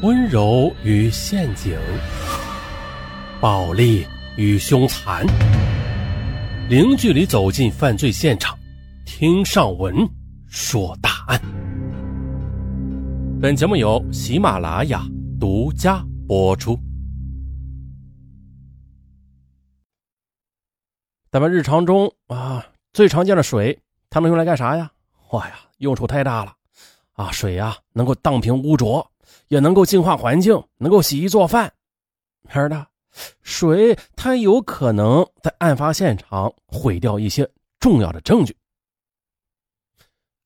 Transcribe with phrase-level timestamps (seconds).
[0.00, 1.76] 温柔与陷阱，
[3.40, 5.26] 暴力与凶残，
[6.68, 8.56] 零距离走进犯罪现场，
[9.04, 10.08] 听上文
[10.46, 11.40] 说大案。
[13.42, 15.04] 本节目由喜马拉雅
[15.40, 16.78] 独家播出。
[21.28, 23.76] 咱们日常中啊，最常见的水，
[24.10, 24.92] 它能用来干啥呀？
[25.32, 26.54] 哇呀，用处太大了
[27.14, 27.32] 啊！
[27.32, 29.04] 水呀，能够荡平污浊。
[29.48, 31.72] 也能够净化环境，能够洗衣做饭。
[32.48, 32.86] 是的，
[33.42, 37.48] 水它有可能在案发现场毁掉一些
[37.80, 38.56] 重要的证据。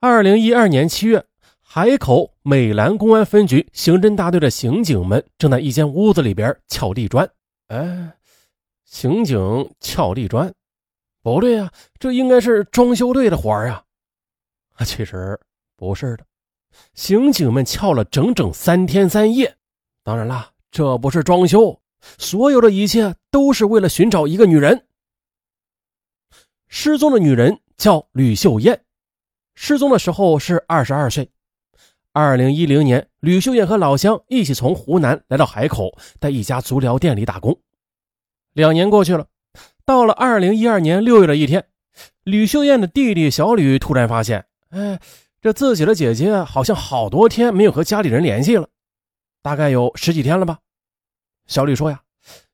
[0.00, 1.24] 二零一二年七月，
[1.60, 7.28] 海口美兰公安分局刑侦大队的刑警们正在一间屋子里边撬地砖。
[7.68, 8.12] 哎，
[8.84, 9.38] 刑警
[9.80, 10.52] 撬地砖，
[11.22, 13.82] 不对呀，这应该是装修队的活呀。
[14.74, 15.38] 啊，其实
[15.76, 16.24] 不是的。
[16.94, 19.56] 刑警们撬了整整三天三夜，
[20.02, 21.78] 当然啦，这不是装修，
[22.16, 24.86] 所有的一切都是为了寻找一个女人。
[26.68, 28.80] 失踪的女人叫吕秀艳，
[29.54, 31.30] 失踪的时候是二十二岁。
[32.12, 37.60] 二零一零年，吕秀艳和老乡一起从湖南来到海口，在一家足疗店里打工。
[38.54, 39.26] 两年过去了，
[39.84, 41.66] 到了二零一二年六月的一天，
[42.24, 44.98] 吕秀艳的弟弟小吕突然发现，哎。
[45.46, 48.68] 这自己的姐姐好像好多天没有和家里人联系了，
[49.42, 50.58] 大概有十几天了吧。
[51.46, 52.02] 小吕说呀，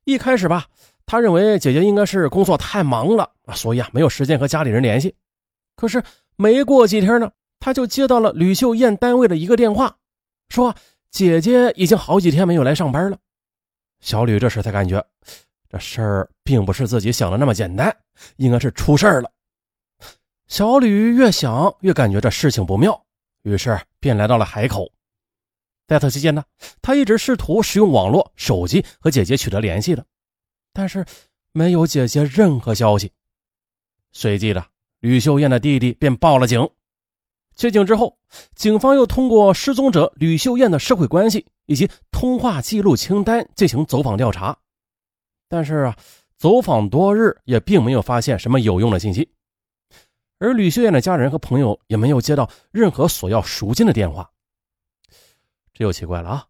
[0.03, 0.67] 一开始吧，
[1.03, 5.15] 他认为姐姐应该是工作太忙了，所以啊没有时间和家里人联系。
[5.75, 6.03] 可是
[6.35, 9.95] 没过几天呢，他就接到了吕秀艳单位的一个电话，
[10.49, 10.75] 说
[11.09, 13.17] 姐姐已经好几天没有来上班了。
[14.01, 15.03] 小吕这时才感觉，
[15.67, 17.91] 这事儿并不是自己想的那么简单，
[18.35, 19.31] 应该是出事儿了。
[20.53, 23.07] 小吕越想越感觉这事情不妙，
[23.41, 24.87] 于是便来到了海口。
[25.87, 26.43] 在此期间呢，
[26.79, 30.05] 他一直试图使用网络、手机和姐姐取得联系的，
[30.71, 31.03] 但是
[31.53, 33.11] 没有姐姐任何消息。
[34.11, 34.63] 随即的，
[34.99, 36.69] 吕秀艳的弟弟便报了警。
[37.55, 38.19] 接警之后，
[38.53, 44.55] 警方又通过失踪者吕秀艳的社会关系以及通话记录清单进行走访调查，
[45.49, 45.97] 但是啊，
[46.37, 49.27] 走访多日也并没有发现什么有用的信息。
[50.43, 54.29] 而吕秀艳的家人和朋友也没有接到任何索要赎金的电话，
[55.73, 56.47] 这又奇怪了啊！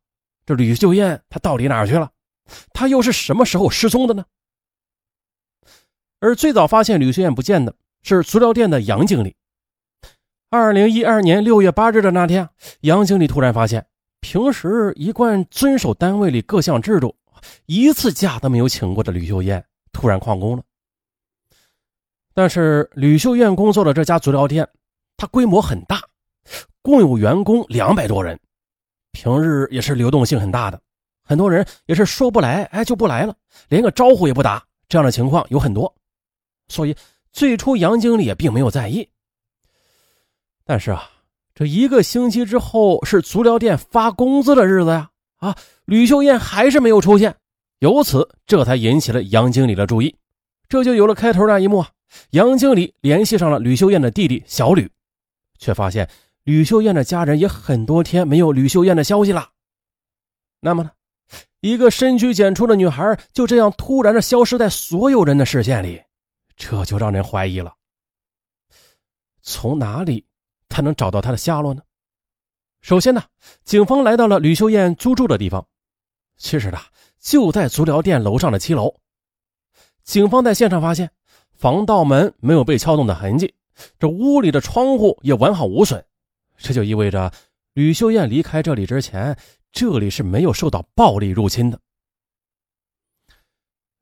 [0.48, 2.10] 这吕秀艳她到底哪儿去了？
[2.74, 4.26] 她又是什么时候失踪的呢？
[6.20, 9.36] 而最早发现吕秀艳不见的是足疗店的杨经理。
[10.50, 12.50] 二零一二年六月八日的那天，
[12.82, 13.86] 杨经理突然发现，
[14.22, 17.16] 平时一贯遵守单位里各项制度、
[17.68, 20.64] 一次假都没有请过的吕秀艳突然旷工了。
[22.34, 24.68] 但是吕秀艳工作的这家足疗店，
[25.18, 26.02] 它规模很大，
[26.82, 28.40] 共有员工两百多人，
[29.12, 30.82] 平日也是流动性很大的，
[31.24, 33.36] 很多人也是说不来，哎就不来了，
[33.70, 35.94] 连个招呼也不打，这样的情况有很多，
[36.70, 36.96] 所以
[37.32, 39.08] 最初杨经理也并没有在意。
[40.66, 41.10] 但是啊，
[41.54, 45.56] 这一个星期之后是足疗店发工资的日子呀，啊，
[45.86, 47.36] 吕秀艳还是没有出现，
[47.78, 50.16] 由此这才引起了杨经理的注意，
[50.68, 51.90] 这就有了开头那一幕啊。
[52.32, 54.90] 杨经理联系上了吕秀艳的弟弟小吕，
[55.58, 56.10] 却发现
[56.44, 59.50] 吕秀艳的家人也很多天没有吕秀艳的消息了。
[60.60, 60.92] 那么呢，
[61.62, 66.02] 一个深居简出的女孩就这样突然的消失在所有人的视线里，
[66.56, 67.74] 这就让人怀疑了。
[69.42, 70.26] 从哪里
[70.70, 71.82] 才能找到她的下落呢？
[72.82, 73.24] 首先呢，
[73.64, 75.66] 警方来到了吕秀艳租住的地方，
[76.38, 76.78] 其实呢
[77.20, 78.96] 就在足疗店楼上的七楼。
[80.04, 81.10] 警方在现场发现。
[81.64, 83.56] 防盗门没有被撬动的痕迹，
[83.98, 86.04] 这屋里的窗户也完好无损，
[86.58, 87.32] 这就意味着
[87.72, 89.40] 吕秀艳离开这里之前，
[89.72, 91.80] 这里是没有受到暴力入侵的。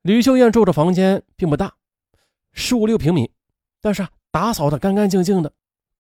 [0.01, 1.71] 吕秀艳住的房间并不大，
[2.51, 3.29] 十五六平米，
[3.79, 5.53] 但是啊，打扫的干干净净的，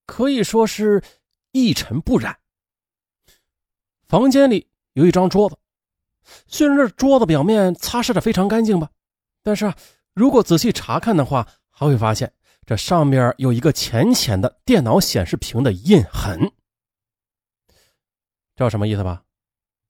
[0.07, 1.03] 可以说是
[1.51, 2.39] 一尘不染。
[4.07, 5.55] 房间里有一张桌子，
[6.47, 8.89] 虽然这桌子表面擦拭的非常干净吧，
[9.43, 9.77] 但是啊。
[10.13, 11.47] 如果仔细查看的话，
[11.81, 12.31] 他会发现
[12.63, 16.39] 这上面有一个浅浅的电脑显示屏的印痕。
[18.55, 19.23] 知道什么意思吧？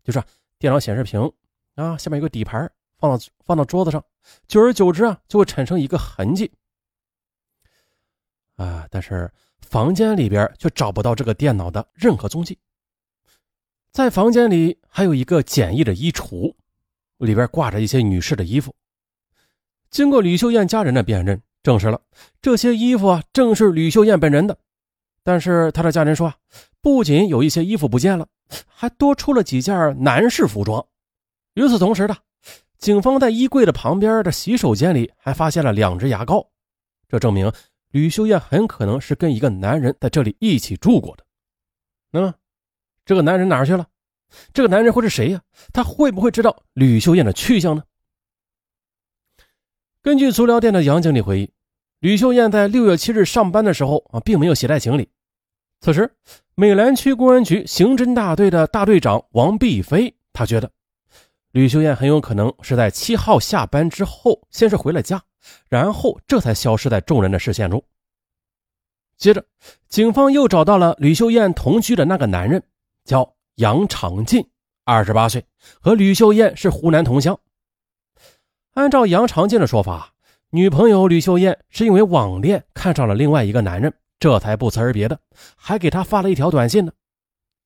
[0.02, 0.24] 就是
[0.58, 1.30] 电脑显示屏
[1.76, 4.02] 啊，下面有个底盘，放到放到桌子上，
[4.48, 6.50] 久而久之啊，就会产生一个痕迹。
[8.56, 9.30] 啊，但是
[9.60, 12.58] 房间里边却找不到这个电脑的任何踪迹。
[13.92, 16.56] 在房间里还有一个简易的衣橱，
[17.18, 18.74] 里边挂着一些女士的衣服。
[19.90, 22.02] 经过吕秀燕家人的辨认，证实了
[22.42, 24.58] 这些衣服啊正是吕秀艳本人的。
[25.24, 26.34] 但是她的家人说，
[26.82, 28.28] 不仅有一些衣服不见了，
[28.68, 30.84] 还多出了几件男士服装。
[31.54, 32.18] 与此同时呢，
[32.80, 36.50] 警方在衣柜的旁边的洗手间里还发现了两支牙膏，
[37.08, 37.52] 这证明
[37.92, 41.24] 吕秀艳很可能是跟一个男人在这里一起住过的。
[42.10, 42.34] 那么，
[43.06, 43.86] 这个男人哪去了？
[44.54, 45.42] 这个男人会是谁呀？
[45.72, 47.84] 他会不会知道吕秀艳的去向呢？
[50.04, 51.52] 根据足疗店的杨经理回忆，
[52.00, 55.08] 吕秀艳在六月七日上班的时候啊，并没有携带行李。
[55.80, 56.12] 此时，
[56.56, 60.72] 美兰区公安局刑侦大队的大队长王碧飞，他觉得
[61.52, 65.22] 吕秀艳很有可能是在七号下班之后，先是回了家，
[65.70, 67.84] 然后这才消失在众人的视线中。
[69.18, 69.46] 接着，
[69.88, 72.64] 警方又找到了吕秀艳同居的那个男人，
[73.06, 74.50] 叫杨长进，
[74.84, 75.46] 二十八岁，
[75.80, 77.40] 和吕秀艳是湖南同乡。
[78.74, 80.14] 按照杨长进的说法，
[80.50, 85.20] 女朋友吕秀艳是因为网恋看上了另外一个男人，这才不辞而别的，
[85.58, 86.92] 还给他发了一条短信呢。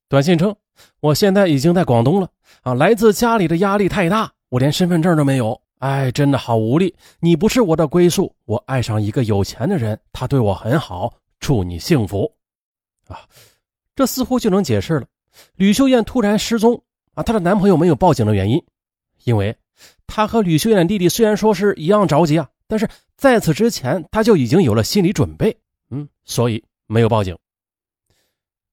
[0.08, 0.54] 短信称
[1.00, 2.28] ：“我现在已经在广东了
[2.62, 6.92] 啊，来自家里的压力太大，我连身份证都没有，哎，真的好无力。
[7.20, 12.32] 你不是我的归宿，我爱上一个有钱的人，他对我很好，祝你幸福。”
[13.06, 13.20] 啊，
[13.94, 15.06] 这似乎就能解释了
[15.54, 16.82] 吕秀艳突然失踪
[17.14, 18.60] 啊，她的男朋友没有报警的原因，
[19.26, 19.54] 因为。
[20.06, 25.54] 他和吕秀艳弟弟虽然说是一样着急啊，但是在此之前他就已经有了心理准备，
[25.90, 27.36] 嗯，所以没有报警。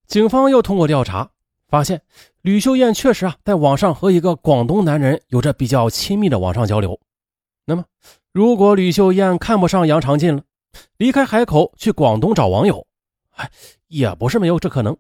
[0.08, 1.30] 警方又通过调查
[1.68, 2.02] 发现，
[2.42, 6.98] 吕秀艳确实啊在网上和一个广东男人有着比较亲密的网上交流。
[7.66, 7.84] 那么，
[8.32, 10.44] 如果吕秀艳看不上杨长进了，
[10.98, 12.86] 离开海口去广东找网友，
[13.32, 13.52] 哎，
[13.88, 14.96] 也不是没有这可能。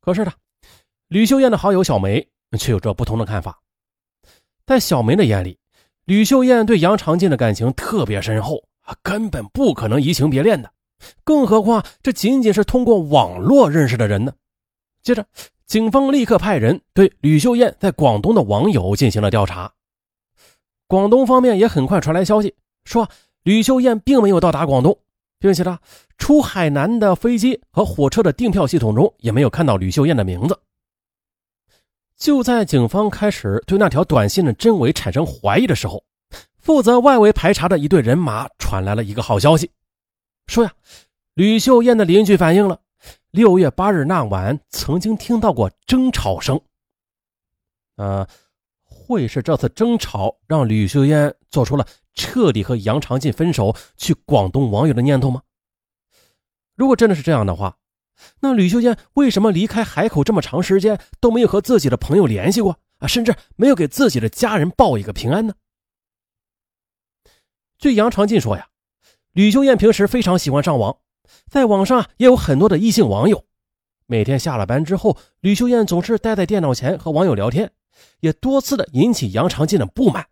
[0.00, 0.32] 可是呢，
[1.06, 2.26] 吕秀艳的好友小梅
[2.58, 3.60] 却有着不同的看法。
[4.68, 5.58] 在小梅的眼里，
[6.04, 10.70] 吕秀艳对杨长进的感情特别深厚啊，根本不可能移情别恋的。
[11.24, 14.34] 更何况这仅仅是通过网络认识的人呢？
[15.02, 15.24] 接着，
[15.64, 19.72] 警方立刻派人对吕秀艳在广东的网友进行了调查。
[20.86, 22.54] 广东方面也很快传来消息，
[22.84, 23.08] 说
[23.44, 24.98] 吕秀艳并没有到达广东，
[25.38, 25.78] 并且呢，
[26.18, 30.60] 出海南的飞机和火车的订票系统中也没有看到吕秀艳的名字。
[32.18, 36.02] 就在警方开始对那条短信的真伪产生怀疑的时候，
[36.58, 39.70] 负责外围排查的一队人马传来了一个好消息，
[40.48, 40.72] 说呀，
[41.34, 42.80] 吕秀艳的邻居反映了，
[43.30, 46.60] 六月八日那晚曾经听到过争吵声。
[47.94, 48.26] 呃，
[48.82, 55.40] 会是这次争吵让吕秀艳做出了彻底和杨长进分手、去广东网友的念头吗？
[56.74, 57.76] 如果真的是这样的话。
[58.40, 63.06] 那吕秀艳为什么离开海口这么长时间都没有和自己的朋友联系过啊？
[63.06, 65.54] 甚至没有给自己的家人报一个平安呢？
[67.78, 68.68] 据杨长进说呀，
[69.32, 70.98] 吕秀艳平时非常喜欢上网，
[71.48, 73.44] 在网上也有很多的异性网友。
[74.06, 77.70] 每天下了班之后，吕秀艳总是待在电脑前和网友聊天，
[78.20, 80.26] 也多次的引起杨长进的不满，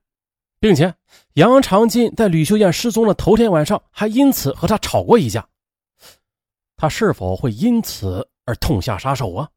[0.59, 0.95] 并且
[1.35, 5.47] 杨长进在吕秀艳失踪的头天晚上还因此和她吵过一架。
[6.77, 9.49] 他是否会因此而痛下杀手啊？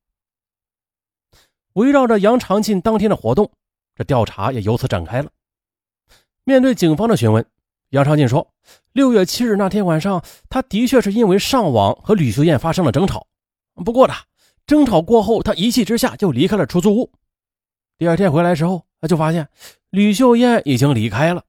[1.73, 3.51] 围绕着杨长进当天的活动，
[3.95, 5.29] 这调查也由此展开了。
[6.43, 7.45] 面对警方的询问，
[7.89, 8.51] 杨长进说
[8.93, 13.27] ：“六月七日那天晚上，他的确是因为上网和吕秀燕发生了争吵。
[13.85, 14.13] 不过呢，
[14.65, 17.11] 争吵过后，他一气之下就离开了出租屋。
[17.97, 19.47] 第二天回来时候，他就发现
[19.89, 21.43] 吕秀燕已经离开了。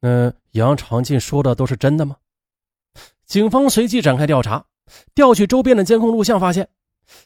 [0.00, 2.16] 那杨长进说的都是真的吗？”
[3.26, 4.64] 警方随即展开调查，
[5.14, 6.68] 调取周边的监控录像，发现，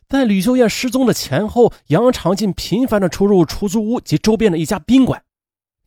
[0.09, 5.23] 在吕秀艳失踪的前后，杨长进频繁的出入出租屋及周边的一家宾馆。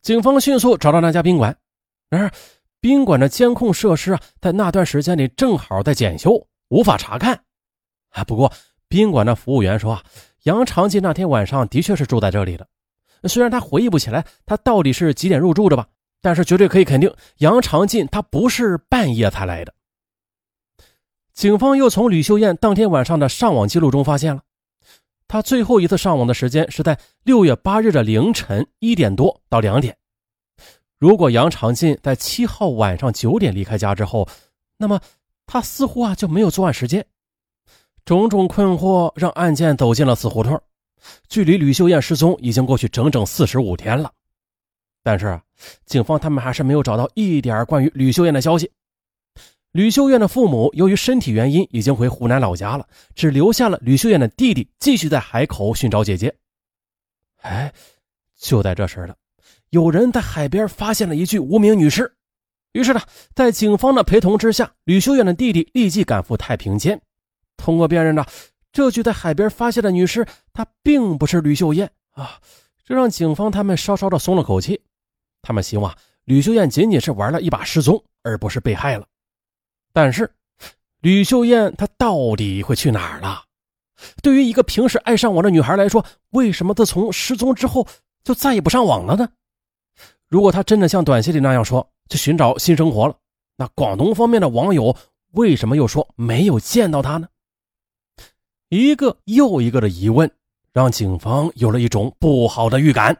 [0.00, 1.56] 警方迅速找到那家宾馆，
[2.08, 2.30] 然而，
[2.80, 7.42] 宾馆的监控设施啊，在那段时间里正好在检修，无法查看。
[8.10, 8.52] 啊，不过，
[8.86, 10.04] 宾馆的服务员说啊，
[10.44, 12.68] 杨长进那天晚上的确是住在这里的，
[13.28, 15.88] 虽然他回忆不起来他到底是几点入住的吧，
[16.22, 19.74] 但是绝对可以肯定，杨长进他不是半夜才来的。
[21.34, 24.42] 警方又从吕秀艳当天晚上的上网记录中发现了，
[25.26, 29.96] 她最后一次上网的时间是在六月八日的凌晨一点多到两点。
[30.96, 34.26] 如果杨长进在七号晚上九点离开家之后，
[34.78, 35.00] 那么
[35.44, 37.04] 他似乎啊就没有作案时间。
[38.04, 40.58] 种种困惑让案件走进了死胡同。
[41.28, 44.10] 距离吕秀艳失踪已经过去整整四十五天了，
[45.02, 45.38] 但是
[45.84, 48.70] 警方他们还是没有找到一点关于吕秀艳的消息。
[49.74, 56.32] 吕秀艳的父母由于身体原因已经回湖南老家了，只留下了吕秀艳的弟弟继续在海口寻找姐姐。
[57.42, 57.74] 哎，
[58.38, 59.16] 就在这时了，
[59.70, 62.14] 有人在海边发现了一具无名女尸，
[62.70, 63.00] 于是呢，
[63.34, 67.00] 在警方的陪同之下，吕秀艳的弟弟立即赶赴太平间。
[67.56, 68.24] 通过辨认呢，
[68.70, 72.38] 这具在海边发现的女尸，她并不是吕秀艳啊，
[72.84, 74.80] 这让警方他们稍稍的松了口气。
[75.42, 75.92] 他们希望
[76.26, 79.04] 吕秀艳仅仅是玩了一把失踪，而不是被害了。
[79.94, 80.28] 但是，
[81.00, 83.44] 吕秀艳她到底会去哪儿了？
[84.22, 87.86] 对于一个平时爱上网的女孩来说，为什么自从失踪之后
[88.24, 89.28] 就再也不上网了呢？
[90.28, 93.16] 如果她真的像短信里那样说，去寻找新生活了。
[93.56, 94.96] 那广东方面的网友
[95.30, 97.28] 为什么又说没有见到他呢？
[98.68, 100.28] 一个又一个的疑问，
[100.72, 103.16] 让警方有了一种不好的预感。